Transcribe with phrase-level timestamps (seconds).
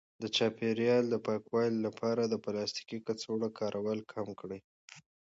[0.21, 4.59] د چاپیریال د پاکوالي لپاره د پلاستیکي کڅوړو کارول کم کړئ.